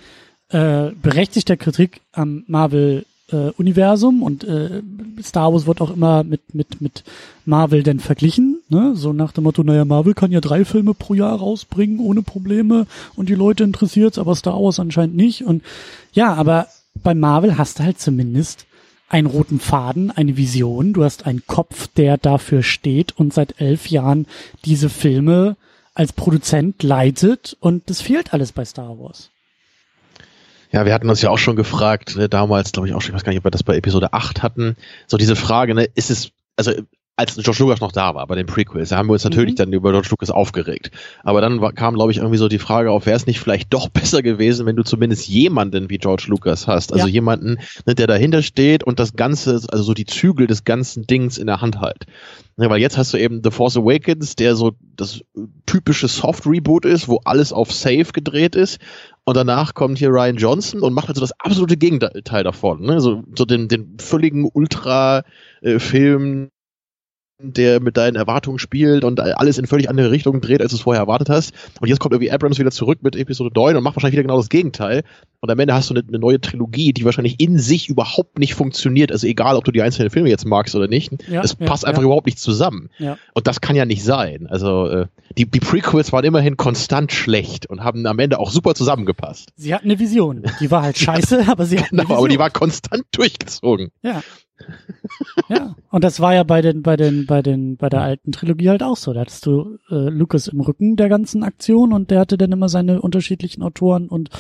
äh, 0.49 0.91
berechtigter 1.01 1.57
Kritik 1.57 2.01
am 2.11 2.43
Marvel 2.49 3.07
äh, 3.33 3.51
Universum 3.57 4.23
und 4.23 4.45
äh, 4.45 4.83
Star 5.23 5.53
Wars 5.53 5.67
wird 5.67 5.81
auch 5.81 5.91
immer 5.91 6.25
mit 6.25 6.55
mit 6.55 6.81
mit 6.81 7.05
Marvel 7.45 7.83
denn 7.83 8.01
verglichen, 8.01 8.61
ne? 8.69 8.93
So 8.95 9.13
nach 9.13 9.33
dem 9.33 9.45
Motto, 9.45 9.63
naja, 9.63 9.85
Marvel 9.85 10.15
kann 10.15 10.33
ja 10.33 10.41
drei 10.41 10.65
Filme 10.65 10.95
pro 10.95 11.15
Jahr 11.15 11.39
rausbringen 11.39 11.99
ohne 11.99 12.23
Probleme 12.23 12.87
und 13.17 13.29
die 13.29 13.35
Leute 13.35 13.65
interessiert's, 13.65 14.19
aber 14.19 14.35
Star 14.35 14.63
Wars 14.63 14.79
anscheinend 14.81 15.17
nicht 15.17 15.45
und 15.45 15.63
ja, 16.13 16.35
aber 16.35 16.69
bei 17.03 17.15
Marvel 17.15 17.59
hast 17.59 17.79
du 17.79 17.85
halt 17.85 17.99
zumindest 17.99 18.67
einen 19.09 19.27
roten 19.27 19.61
Faden, 19.61 20.11
eine 20.11 20.37
Vision, 20.37 20.93
du 20.93 21.05
hast 21.05 21.27
einen 21.27 21.43
Kopf, 21.47 21.89
der 21.89 22.17
dafür 22.17 22.63
steht 22.63 23.13
und 23.19 23.35
seit 23.35 23.61
elf 23.61 23.89
Jahren 23.89 24.27
diese 24.65 24.89
Filme 24.89 25.57
als 25.95 26.13
Produzent 26.13 26.83
leitet 26.83 27.57
und 27.61 27.91
das 27.91 28.01
fehlt 28.01 28.33
alles 28.33 28.53
bei 28.53 28.65
Star 28.65 28.99
Wars. 28.99 29.32
Ja, 30.73 30.87
wir 30.87 30.95
hatten 30.95 31.11
uns 31.11 31.23
ja 31.23 31.31
auch 31.31 31.39
schon 31.39 31.57
gefragt, 31.57 32.17
ne, 32.17 32.29
damals, 32.29 32.73
glaube 32.73 32.89
ich 32.89 32.95
auch 32.95 33.03
schon, 33.03 33.11
ich 33.11 33.17
weiß 33.17 33.25
gar 33.25 33.31
nicht, 33.31 33.41
ob 33.41 33.45
wir 33.45 33.51
das 33.51 33.63
bei 33.63 33.77
Episode 33.77 34.13
8 34.13 34.43
hatten, 34.43 34.77
so 35.07 35.17
diese 35.17 35.37
Frage, 35.37 35.75
ne, 35.75 35.87
ist 35.95 36.11
es, 36.11 36.31
also 36.57 36.73
als 37.15 37.37
George 37.37 37.63
Lucas 37.63 37.81
noch 37.81 37.93
da 37.93 38.15
war, 38.15 38.27
bei 38.27 38.37
den 38.37 38.47
Prequels, 38.47 38.89
da 38.89 38.97
haben 38.97 39.09
wir 39.09 39.13
uns 39.13 39.25
natürlich 39.25 39.53
mhm. 39.53 39.57
dann 39.57 39.73
über 39.73 39.93
George 39.93 40.09
Lucas 40.11 40.31
aufgeregt. 40.31 40.91
Aber 41.23 41.43
dann 41.43 41.61
war, 41.61 41.73
kam, 41.73 41.95
glaube 41.95 42.11
ich, 42.11 42.19
irgendwie 42.19 42.39
so 42.39 42.49
die 42.49 42.59
Frage 42.59 42.91
auf, 42.91 43.05
wäre 43.05 43.17
es 43.17 43.27
nicht 43.27 43.39
vielleicht 43.39 43.73
doch 43.73 43.89
besser 43.91 44.23
gewesen, 44.23 44.65
wenn 44.65 44.77
du 44.77 44.83
zumindest 44.83 45.29
jemanden 45.29 45.91
wie 45.91 45.99
George 45.99 46.25
Lucas 46.29 46.67
hast? 46.67 46.93
Also 46.93 47.07
ja. 47.07 47.13
jemanden, 47.13 47.59
ne, 47.87 47.95
der 47.95 48.07
dahinter 48.07 48.43
steht 48.43 48.83
und 48.83 48.99
das 48.99 49.15
Ganze, 49.15 49.61
also 49.69 49.83
so 49.85 49.95
die 49.95 50.07
Zügel 50.07 50.47
des 50.47 50.65
ganzen 50.65 51.07
Dings 51.07 51.37
in 51.37 51.47
der 51.47 51.61
Hand 51.61 51.81
halt. 51.81 52.07
Ne, 52.57 52.71
weil 52.71 52.81
jetzt 52.81 52.97
hast 52.97 53.13
du 53.13 53.19
eben 53.19 53.43
The 53.45 53.51
Force 53.51 53.77
Awakens, 53.77 54.35
der 54.35 54.57
so 54.57 54.73
das 54.97 55.21
typische 55.67 56.09
Soft-Reboot 56.09 56.87
ist, 56.87 57.09
wo 57.09 57.21
alles 57.25 57.53
auf 57.53 57.73
Safe 57.73 58.07
gedreht 58.13 58.57
ist. 58.57 58.79
Und 59.25 59.37
danach 59.37 59.75
kommt 59.75 59.99
hier 59.99 60.09
Ryan 60.09 60.37
Johnson 60.37 60.81
und 60.81 60.95
macht 60.95 61.09
also 61.09 61.21
das 61.21 61.33
absolute 61.39 61.77
Gegenteil 61.77 62.43
davon. 62.43 62.83
Ne? 62.83 63.01
So, 63.01 63.23
so 63.37 63.45
den, 63.45 63.69
den 63.69 63.97
völligen 64.01 64.49
Ultra-Film, 64.53 66.51
der 67.43 67.81
mit 67.81 67.97
deinen 67.97 68.17
Erwartungen 68.17 68.59
spielt 68.59 69.05
und 69.05 69.21
alles 69.21 69.59
in 69.59 69.67
völlig 69.67 69.91
andere 69.91 70.11
Richtungen 70.11 70.41
dreht, 70.41 70.61
als 70.61 70.71
du 70.71 70.77
es 70.77 70.83
vorher 70.83 71.03
erwartet 71.03 71.29
hast. 71.29 71.53
Und 71.81 71.89
jetzt 71.89 71.99
kommt 71.99 72.15
irgendwie 72.15 72.31
Abrams 72.31 72.59
wieder 72.59 72.71
zurück 72.71 73.01
mit 73.03 73.17
Episode 73.17 73.51
9 73.55 73.77
und 73.77 73.83
macht 73.83 73.97
wahrscheinlich 73.97 74.15
wieder 74.15 74.23
genau 74.23 74.37
das 74.37 74.49
Gegenteil. 74.49 75.03
Und 75.41 75.51
am 75.51 75.59
Ende 75.59 75.75
hast 75.75 75.91
du 75.91 75.95
eine, 75.95 76.05
eine 76.07 76.19
neue 76.19 76.41
Trilogie, 76.41 76.93
die 76.93 77.05
wahrscheinlich 77.05 77.41
in 77.41 77.59
sich 77.59 77.89
überhaupt 77.89 78.39
nicht 78.39 78.55
funktioniert. 78.55 79.11
Also 79.11 79.27
egal, 79.27 79.57
ob 79.57 79.65
du 79.65 79.73
die 79.73 79.83
einzelnen 79.83 80.11
Filme 80.11 80.29
jetzt 80.29 80.47
magst 80.47 80.77
oder 80.77 80.87
nicht. 80.87 81.13
Ja, 81.29 81.43
es 81.43 81.57
passt 81.57 81.83
ja, 81.83 81.89
einfach 81.89 82.03
ja. 82.03 82.07
überhaupt 82.07 82.27
nicht 82.27 82.39
zusammen. 82.39 82.91
Und 83.35 83.47
das 83.47 83.61
kann 83.61 83.75
ja 83.75 83.85
nicht 83.85 84.05
sein. 84.05 84.47
Also 84.49 84.87
äh, 84.87 85.07
die, 85.37 85.51
die 85.51 85.61
Prequels 85.61 86.13
waren 86.13 86.25
immerhin 86.25 86.57
konstant 86.57 87.13
schlecht 87.13 87.67
und 87.67 87.83
haben 87.83 88.07
am 88.07 88.19
Ende 88.21 88.39
auch 88.39 88.51
super 88.51 88.75
zusammengepasst. 88.75 89.51
Sie 89.57 89.75
hatten 89.75 89.87
eine 89.87 89.99
Vision. 89.99 90.45
Die 90.61 90.71
war 90.71 90.83
halt 90.83 90.99
scheiße, 90.99 91.45
aber 91.49 91.67
sie 91.67 91.81
hatten 91.81 91.97
Genau, 91.97 92.19
aber 92.19 92.29
die 92.29 92.39
war 92.39 92.51
konstant 92.51 93.05
durchgezogen. 93.13 93.91
Ja 94.03 94.23
ja, 95.49 95.77
und 95.91 96.05
das 96.05 96.21
war 96.21 96.35
ja 96.35 96.43
bei 96.43 96.63
den, 96.63 96.83
bei 96.83 96.97
den, 96.97 97.27
bei 97.27 97.43
den, 97.43 97.77
bei 97.77 97.89
der 97.89 98.03
alten 98.03 98.33
Trilogie 98.33 98.69
halt 98.69 98.83
auch 98.83 98.97
so. 98.97 99.13
Da 99.13 99.21
hattest 99.21 99.47
du 99.47 99.79
äh, 99.91 100.09
Lucas 100.09 100.49
im 100.49 100.61
Rücken 100.61 100.97
der 100.97 101.09
ganzen 101.09 101.43
Aktion 101.43 101.93
und 101.93 102.11
der 102.11 102.21
hatte 102.21 102.39
dann 102.39 102.53
immer 102.53 102.69
seine 102.69 103.01
unterschiedlichen 103.01 103.63
Autoren 103.63 104.09
und 104.09 104.31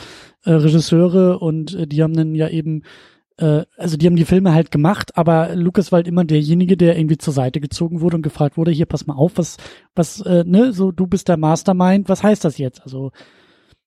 äh, 0.44 0.52
Regisseure 0.52 1.38
und 1.38 1.74
äh, 1.74 1.86
die 1.86 2.02
haben 2.02 2.14
dann 2.14 2.34
ja 2.34 2.48
eben 2.48 2.82
äh, 3.38 3.64
also 3.76 3.96
die 3.96 4.06
haben 4.06 4.16
die 4.16 4.24
Filme 4.24 4.54
halt 4.54 4.70
gemacht, 4.70 5.16
aber 5.16 5.54
Lucas 5.54 5.92
war 5.92 5.98
halt 5.98 6.08
immer 6.08 6.24
derjenige, 6.24 6.76
der 6.76 6.98
irgendwie 6.98 7.18
zur 7.18 7.32
Seite 7.32 7.60
gezogen 7.60 8.00
wurde 8.00 8.16
und 8.16 8.22
gefragt 8.22 8.56
wurde, 8.56 8.70
hier 8.70 8.86
pass 8.86 9.06
mal 9.06 9.14
auf, 9.14 9.32
was, 9.36 9.56
was, 9.94 10.20
äh, 10.20 10.44
ne, 10.46 10.72
so 10.72 10.92
du 10.92 11.06
bist 11.06 11.28
der 11.28 11.36
Mastermind, 11.36 12.08
was 12.08 12.22
heißt 12.22 12.44
das 12.44 12.58
jetzt? 12.58 12.82
Also 12.82 13.10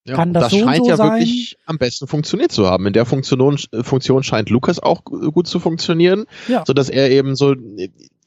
ja, 0.06 0.16
Kann 0.16 0.34
das, 0.34 0.44
das 0.44 0.52
so 0.52 0.60
scheint 0.60 0.84
so 0.84 0.90
ja 0.90 0.98
sein? 0.98 1.20
wirklich 1.20 1.58
am 1.66 1.80
besten 1.80 2.06
funktioniert 2.08 2.52
zu 2.52 2.68
haben. 2.68 2.86
In 2.86 2.94
der 2.94 3.06
Funktion, 3.06 3.58
Funktion 3.82 4.24
scheint 4.24 4.52
Lukas 4.52 4.80
auch 4.80 5.04
gut 5.04 5.48
zu 5.48 5.60
funktionieren, 5.60 6.26
ja. 6.48 6.64
so 6.66 6.74
dass 6.74 6.90
er 6.90 7.10
eben 7.10 7.36
so 7.36 7.56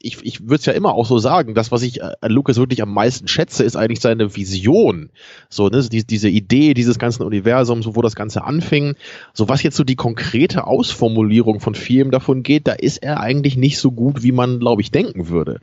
ich, 0.01 0.17
ich 0.23 0.41
würde 0.41 0.55
es 0.55 0.65
ja 0.65 0.73
immer 0.73 0.93
auch 0.93 1.05
so 1.05 1.19
sagen, 1.19 1.53
das, 1.53 1.71
was 1.71 1.81
ich 1.81 2.03
an 2.03 2.31
Lucas 2.31 2.57
wirklich 2.57 2.81
am 2.81 2.93
meisten 2.93 3.27
schätze, 3.27 3.63
ist 3.63 3.75
eigentlich 3.75 3.99
seine 3.99 4.35
Vision. 4.35 5.09
So, 5.49 5.67
ne, 5.67 5.81
die, 5.89 6.05
diese 6.05 6.29
Idee 6.29 6.73
dieses 6.73 6.99
ganzen 6.99 7.23
Universums, 7.23 7.85
wo 7.85 8.01
das 8.01 8.15
Ganze 8.15 8.43
anfing. 8.43 8.95
So, 9.33 9.49
was 9.49 9.61
jetzt 9.61 9.75
so 9.75 9.83
die 9.83 9.97
konkrete 9.97 10.65
Ausformulierung 10.65 11.59
von 11.59 11.75
vielem 11.75 12.11
davon 12.11 12.43
geht, 12.43 12.67
da 12.67 12.73
ist 12.73 13.03
er 13.03 13.19
eigentlich 13.19 13.57
nicht 13.57 13.77
so 13.77 13.91
gut, 13.91 14.23
wie 14.23 14.31
man, 14.31 14.59
glaube 14.59 14.81
ich, 14.81 14.91
denken 14.91 15.27
würde. 15.27 15.59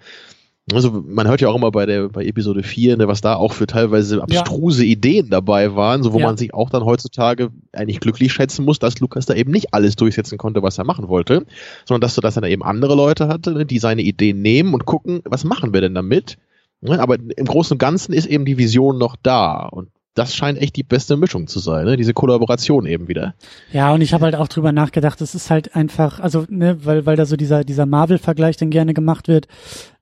Also 0.72 1.04
man 1.06 1.28
hört 1.28 1.40
ja 1.40 1.48
auch 1.48 1.54
immer 1.54 1.70
bei 1.70 1.86
der 1.86 2.08
bei 2.08 2.24
Episode 2.24 2.64
4, 2.64 2.96
ne, 2.96 3.06
was 3.06 3.20
da 3.20 3.36
auch 3.36 3.52
für 3.52 3.68
teilweise 3.68 4.20
abstruse 4.20 4.84
ja. 4.84 4.90
Ideen 4.90 5.30
dabei 5.30 5.76
waren, 5.76 6.02
so 6.02 6.12
wo 6.12 6.18
ja. 6.18 6.26
man 6.26 6.36
sich 6.36 6.54
auch 6.54 6.70
dann 6.70 6.84
heutzutage 6.84 7.50
eigentlich 7.72 8.00
glücklich 8.00 8.32
schätzen 8.32 8.64
muss, 8.64 8.80
dass 8.80 8.98
Lukas 8.98 9.26
da 9.26 9.34
eben 9.34 9.52
nicht 9.52 9.72
alles 9.74 9.94
durchsetzen 9.94 10.38
konnte, 10.38 10.64
was 10.64 10.78
er 10.78 10.84
machen 10.84 11.06
wollte, 11.06 11.46
sondern 11.84 12.00
dass 12.00 12.16
du 12.16 12.20
das 12.20 12.34
dann 12.34 12.42
eben 12.42 12.64
andere 12.64 12.96
Leute 12.96 13.28
hatte, 13.28 13.52
ne, 13.52 13.64
die 13.64 13.78
seine 13.78 14.02
Ideen 14.02 14.42
nehmen 14.42 14.74
und 14.74 14.86
gucken, 14.86 15.20
was 15.24 15.44
machen 15.44 15.72
wir 15.72 15.82
denn 15.82 15.94
damit? 15.94 16.36
Ne, 16.80 16.98
aber 16.98 17.14
im 17.14 17.46
Großen 17.46 17.74
und 17.74 17.78
Ganzen 17.78 18.12
ist 18.12 18.26
eben 18.26 18.44
die 18.44 18.58
Vision 18.58 18.98
noch 18.98 19.14
da 19.22 19.66
und 19.66 19.88
das 20.16 20.34
scheint 20.34 20.58
echt 20.58 20.74
die 20.76 20.82
beste 20.82 21.16
Mischung 21.16 21.46
zu 21.46 21.60
sein, 21.60 21.84
ne? 21.84 21.96
diese 21.96 22.14
Kollaboration 22.14 22.86
eben 22.86 23.06
wieder. 23.06 23.34
Ja, 23.70 23.92
und 23.92 24.00
ich 24.00 24.14
habe 24.14 24.24
halt 24.24 24.34
auch 24.34 24.48
drüber 24.48 24.72
nachgedacht, 24.72 25.20
es 25.20 25.34
ist 25.34 25.50
halt 25.50 25.76
einfach, 25.76 26.18
also, 26.20 26.46
ne, 26.48 26.84
weil, 26.84 27.06
weil 27.06 27.16
da 27.16 27.26
so 27.26 27.36
dieser, 27.36 27.64
dieser 27.64 27.86
Marvel-Vergleich 27.86 28.56
dann 28.56 28.70
gerne 28.70 28.94
gemacht 28.94 29.28
wird, 29.28 29.46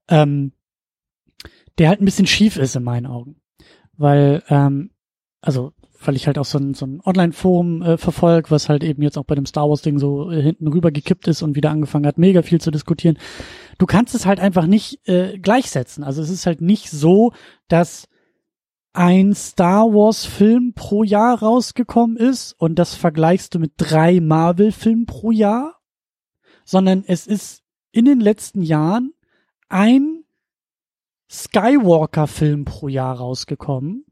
ähm, 0.08 0.52
der 1.78 1.88
halt 1.88 2.00
ein 2.00 2.04
bisschen 2.04 2.26
schief 2.26 2.56
ist 2.56 2.76
in 2.76 2.84
meinen 2.84 3.06
Augen. 3.06 3.36
Weil, 3.96 4.42
ähm, 4.48 4.90
also, 5.40 5.72
weil 6.04 6.16
ich 6.16 6.26
halt 6.26 6.38
auch 6.38 6.44
so 6.44 6.58
ein, 6.58 6.74
so 6.74 6.86
ein 6.86 7.00
Online-Forum 7.04 7.82
äh, 7.82 7.96
verfolge, 7.96 8.50
was 8.50 8.68
halt 8.68 8.84
eben 8.84 9.02
jetzt 9.02 9.16
auch 9.16 9.24
bei 9.24 9.34
dem 9.34 9.46
Star 9.46 9.68
Wars-Ding 9.68 9.98
so 9.98 10.30
äh, 10.30 10.42
hinten 10.42 10.68
rüber 10.68 10.90
gekippt 10.90 11.28
ist 11.28 11.42
und 11.42 11.56
wieder 11.56 11.70
angefangen 11.70 12.06
hat, 12.06 12.18
mega 12.18 12.42
viel 12.42 12.60
zu 12.60 12.70
diskutieren. 12.70 13.18
Du 13.78 13.86
kannst 13.86 14.14
es 14.14 14.26
halt 14.26 14.40
einfach 14.40 14.66
nicht 14.66 15.06
äh, 15.08 15.38
gleichsetzen. 15.38 16.04
Also 16.04 16.22
es 16.22 16.30
ist 16.30 16.46
halt 16.46 16.60
nicht 16.60 16.90
so, 16.90 17.32
dass 17.68 18.08
ein 18.92 19.34
Star 19.34 19.86
Wars-Film 19.86 20.72
pro 20.74 21.02
Jahr 21.02 21.40
rausgekommen 21.40 22.16
ist 22.16 22.52
und 22.52 22.76
das 22.76 22.94
vergleichst 22.94 23.54
du 23.54 23.58
mit 23.58 23.72
drei 23.76 24.20
Marvel-Filmen 24.20 25.06
pro 25.06 25.32
Jahr, 25.32 25.80
sondern 26.64 27.02
es 27.06 27.26
ist 27.26 27.64
in 27.90 28.04
den 28.04 28.20
letzten 28.20 28.62
Jahren 28.62 29.13
ein 29.74 30.24
Skywalker-Film 31.28 32.64
pro 32.64 32.86
Jahr 32.86 33.16
rausgekommen. 33.16 34.06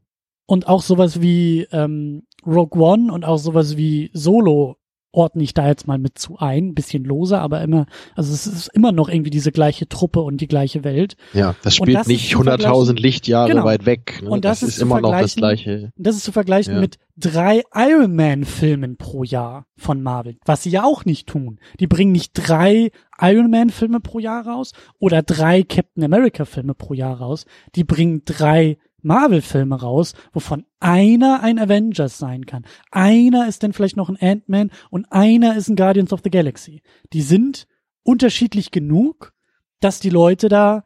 Und 0.45 0.67
auch 0.67 0.81
sowas 0.81 1.21
wie 1.21 1.61
ähm, 1.71 2.27
Rogue 2.45 2.81
One 2.83 3.11
und 3.13 3.23
auch 3.23 3.37
sowas 3.37 3.77
wie 3.77 4.11
Solo 4.13 4.75
ordne 5.13 5.43
ich 5.43 5.53
da 5.53 5.67
jetzt 5.67 5.87
mal 5.87 5.97
mit 5.97 6.17
zu 6.17 6.37
ein, 6.39 6.73
bisschen 6.73 7.05
loser, 7.05 7.39
aber 7.39 7.61
immer, 7.61 7.85
also 8.15 8.33
es 8.33 8.47
ist 8.47 8.67
immer 8.73 8.91
noch 8.91 9.07
irgendwie 9.07 9.29
diese 9.29 9.51
gleiche 9.51 9.87
Truppe 9.87 10.21
und 10.21 10.41
die 10.41 10.47
gleiche 10.47 10.83
Welt. 10.83 11.15
Ja, 11.33 11.55
das 11.63 11.75
spielt 11.75 11.97
das 11.97 12.07
nicht 12.07 12.35
100.000 12.35 12.99
Lichtjahre 12.99 13.49
genau. 13.49 13.63
weit 13.63 13.85
weg. 13.85 14.21
Ne? 14.21 14.29
Und 14.29 14.43
das, 14.43 14.59
das 14.59 14.69
ist, 14.69 14.75
ist 14.77 14.81
immer 14.81 14.99
noch 14.99 15.11
das 15.11 15.35
gleiche. 15.35 15.91
Das 15.95 16.15
ist 16.15 16.23
zu 16.23 16.31
vergleichen 16.31 16.75
ja. 16.75 16.81
mit 16.81 16.97
drei 17.15 17.63
Iron 17.75 18.15
Man 18.15 18.43
Filmen 18.43 18.97
pro 18.97 19.23
Jahr 19.23 19.67
von 19.77 20.01
Marvel, 20.01 20.37
was 20.45 20.63
sie 20.63 20.71
ja 20.71 20.83
auch 20.83 21.05
nicht 21.05 21.27
tun. 21.27 21.59
Die 21.79 21.87
bringen 21.87 22.11
nicht 22.11 22.31
drei 22.33 22.91
Iron 23.21 23.51
Man 23.51 23.69
Filme 23.69 23.99
pro 23.99 24.19
Jahr 24.19 24.47
raus 24.47 24.71
oder 24.99 25.21
drei 25.21 25.63
Captain 25.63 26.03
America 26.03 26.45
Filme 26.45 26.73
pro 26.73 26.93
Jahr 26.93 27.17
raus. 27.17 27.45
Die 27.75 27.83
bringen 27.83 28.23
drei 28.25 28.77
Marvel-Filme 29.03 29.79
raus, 29.79 30.13
wovon 30.31 30.65
einer 30.79 31.41
ein 31.41 31.59
Avengers 31.59 32.17
sein 32.17 32.45
kann. 32.45 32.65
Einer 32.91 33.47
ist 33.47 33.63
dann 33.63 33.73
vielleicht 33.73 33.97
noch 33.97 34.09
ein 34.09 34.17
Ant-Man 34.19 34.71
und 34.89 35.11
einer 35.11 35.55
ist 35.55 35.69
ein 35.69 35.75
Guardians 35.75 36.13
of 36.13 36.21
the 36.23 36.31
Galaxy. 36.31 36.81
Die 37.13 37.21
sind 37.21 37.67
unterschiedlich 38.03 38.71
genug, 38.71 39.33
dass 39.79 39.99
die 39.99 40.09
Leute 40.09 40.49
da 40.49 40.83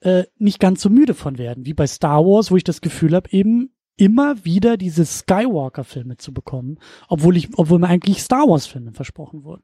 äh, 0.00 0.24
nicht 0.38 0.60
ganz 0.60 0.82
so 0.82 0.90
müde 0.90 1.14
von 1.14 1.38
werden, 1.38 1.66
wie 1.66 1.74
bei 1.74 1.86
Star 1.86 2.24
Wars, 2.24 2.50
wo 2.50 2.56
ich 2.56 2.64
das 2.64 2.80
Gefühl 2.80 3.14
habe, 3.14 3.30
eben 3.30 3.72
immer 3.96 4.44
wieder 4.44 4.76
diese 4.76 5.04
Skywalker-Filme 5.04 6.16
zu 6.16 6.32
bekommen, 6.32 6.78
obwohl 7.08 7.36
ich, 7.36 7.50
obwohl 7.58 7.78
mir 7.78 7.88
eigentlich 7.88 8.22
Star 8.22 8.48
Wars-Filme 8.48 8.92
versprochen 8.92 9.44
wurden. 9.44 9.62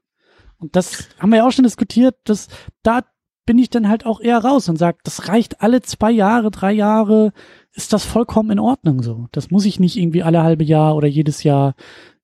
Und 0.59 0.75
das 0.75 1.09
haben 1.19 1.29
wir 1.29 1.37
ja 1.37 1.47
auch 1.47 1.51
schon 1.51 1.63
diskutiert, 1.63 2.15
dass 2.23 2.47
da 2.83 3.01
bin 3.47 3.57
ich 3.57 3.69
dann 3.69 3.87
halt 3.87 4.05
auch 4.05 4.19
eher 4.19 4.39
raus 4.39 4.69
und 4.69 4.77
sage, 4.77 4.99
das 5.03 5.27
reicht 5.27 5.61
alle 5.61 5.81
zwei 5.81 6.11
Jahre, 6.11 6.51
drei 6.51 6.73
Jahre, 6.73 7.31
ist 7.77 7.93
das 7.93 8.03
vollkommen 8.03 8.49
in 8.51 8.59
Ordnung 8.59 9.03
so. 9.03 9.27
Das 9.31 9.51
muss 9.51 9.65
ich 9.65 9.79
nicht 9.79 9.95
irgendwie 9.95 10.23
alle 10.23 10.43
halbe 10.43 10.63
Jahr 10.63 10.95
oder 10.95 11.07
jedes 11.07 11.43
Jahr 11.43 11.75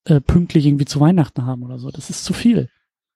äh, 0.05 0.19
pünktlich 0.19 0.65
irgendwie 0.65 0.86
zu 0.86 1.00
Weihnachten 1.00 1.45
haben 1.45 1.63
oder 1.63 1.77
so. 1.77 1.91
Das 1.91 2.10
ist 2.10 2.25
zu 2.25 2.33
viel. 2.33 2.69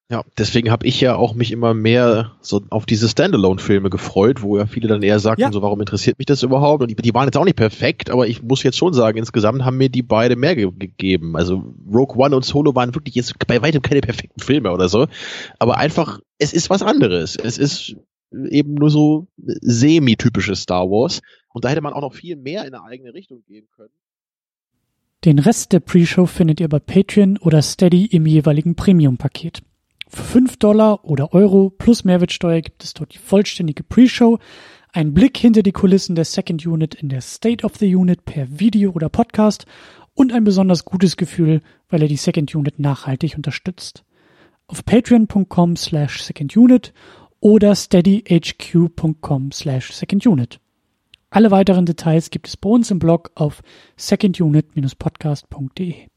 Ja, 0.10 0.24
deswegen 0.38 0.72
habe 0.72 0.88
ich 0.88 1.01
ja 1.01 1.17
auch 1.17 1.34
mich 1.34 1.51
immer 1.51 1.74
mehr 1.74 2.32
so 2.39 2.62
auf 2.70 2.86
diese 2.86 3.10
Standalone-Filme 3.10 3.89
gefreut, 3.89 4.41
wo 4.41 4.58
ja 4.58 4.65
viele 4.65 4.88
dann 4.88 5.03
eher 5.03 5.20
sagten, 5.20 5.41
ja. 5.41 5.51
so 5.51 5.62
warum 5.62 5.82
interessiert 5.82 6.17
mich 6.17 6.27
das 6.27 6.44
überhaupt? 6.44 6.82
Und 6.82 6.89
die, 6.89 6.96
die, 6.96 7.13
waren 7.13 7.25
jetzt 7.25 7.36
auch 7.36 7.44
nicht 7.44 7.58
perfekt, 7.58 8.10
aber 8.10 8.25
ich 8.25 8.41
muss 8.41 8.63
jetzt 8.63 8.77
schon 8.77 8.94
sagen, 8.94 9.17
insgesamt 9.17 9.65
haben 9.65 9.75
mir 9.75 9.89
die 9.89 10.03
beide 10.03 10.38
mehr 10.38 10.56
ge 10.56 10.72
gegeben. 10.72 11.36
Also 11.36 11.74
Rogue 11.91 12.24
One 12.24 12.38
und 12.38 12.46
Solo 12.46 12.74
waren 12.74 12.96
wirklich 12.96 13.15
jetzt 13.15 13.34
bei 13.48 13.62
weitem 13.62 13.82
keine 13.82 14.00
perfekten 14.00 14.39
Filme 14.39 14.72
oder 14.72 14.88
so, 14.88 15.08
aber 15.60 15.77
einfach, 15.77 16.20
es 16.38 16.53
ist 16.53 16.70
was 16.70 16.84
anderes. 16.84 17.36
Es 17.36 17.58
ist 17.58 17.98
eben 18.31 18.75
nur 18.75 18.89
so 18.89 19.27
semi-typisches 19.38 20.62
Star 20.62 20.89
Wars. 20.89 21.22
Und 21.53 21.65
da 21.65 21.69
hätte 21.69 21.81
man 21.81 21.93
auch 21.93 22.01
noch 22.01 22.13
viel 22.13 22.36
mehr 22.36 22.65
in 22.65 22.74
eine 22.74 22.84
eigene 22.84 23.13
Richtung 23.13 23.43
gehen 23.48 23.67
können. 23.75 23.93
Den 25.25 25.39
Rest 25.39 25.74
der 25.74 25.79
Pre-Show 25.79 26.25
findet 26.25 26.60
ihr 26.60 26.69
bei 26.69 26.79
Patreon 26.79 27.38
oder 27.38 27.62
Steady 27.62 28.05
im 28.05 28.25
jeweiligen 28.25 28.75
Premium-Paket. 28.75 29.63
Für 30.07 30.24
5 30.24 30.57
Dollar 30.57 31.03
oder 31.03 31.34
Euro 31.34 31.69
plus 31.69 32.03
Mehrwertsteuer 32.03 32.62
gibt 32.62 32.84
es 32.84 32.93
dort 32.93 33.13
die 33.13 33.17
vollständige 33.17 33.84
Pre-Show, 33.84 34.39
einen 34.93 35.13
Blick 35.13 35.38
hinter 35.38 35.63
die 35.63 35.72
Kulissen 35.72 36.15
der 36.15 36.25
Second 36.25 36.65
Unit 36.65 36.96
in 36.96 37.10
der 37.10 37.22
State 37.22 37.65
of 37.65 37.75
the 37.77 37.93
Unit 37.93 38.25
per 38.25 38.60
Video 38.60 38.91
oder 38.91 39.10
Podcast 39.10 39.65
und 40.13 40.31
ein 40.34 40.43
besonders 40.43 40.86
gutes 40.86 41.17
Gefühl, 41.17 41.62
weil 41.89 42.01
er 42.01 42.07
die 42.07 42.15
Second 42.15 42.53
Unit 42.55 42.79
nachhaltig 42.79 43.36
unterstützt. 43.36 44.03
Auf 44.67 44.84
patreon.com 44.86 45.75
slash 45.75 46.22
secondunit 46.22 46.93
oder 47.39 47.75
steadyhq.com 47.75 49.51
slash 49.51 49.94
secondunit. 49.94 50.60
Alle 51.29 51.51
weiteren 51.51 51.86
Details 51.86 52.29
gibt 52.29 52.48
es 52.48 52.56
bei 52.58 52.70
uns 52.70 52.89
im 52.89 53.00
Blog 53.00 53.32
auf 53.36 53.62
secondunit-podcast.de. 53.98 56.08